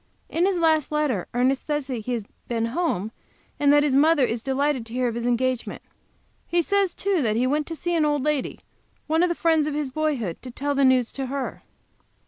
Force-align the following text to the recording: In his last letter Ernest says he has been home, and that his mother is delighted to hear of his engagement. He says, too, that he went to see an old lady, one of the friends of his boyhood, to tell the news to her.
In 0.29 0.47
his 0.47 0.57
last 0.57 0.91
letter 0.91 1.27
Ernest 1.31 1.67
says 1.67 1.85
he 1.85 2.01
has 2.13 2.25
been 2.47 2.65
home, 2.73 3.11
and 3.59 3.71
that 3.71 3.83
his 3.83 3.95
mother 3.95 4.23
is 4.25 4.41
delighted 4.41 4.83
to 4.87 4.93
hear 4.95 5.07
of 5.07 5.13
his 5.13 5.27
engagement. 5.27 5.83
He 6.47 6.63
says, 6.63 6.95
too, 6.95 7.21
that 7.21 7.35
he 7.35 7.45
went 7.45 7.67
to 7.67 7.75
see 7.75 7.93
an 7.93 8.03
old 8.03 8.23
lady, 8.23 8.61
one 9.05 9.21
of 9.21 9.29
the 9.29 9.35
friends 9.35 9.67
of 9.67 9.75
his 9.75 9.91
boyhood, 9.91 10.41
to 10.41 10.49
tell 10.49 10.73
the 10.73 10.83
news 10.83 11.11
to 11.11 11.27
her. 11.27 11.61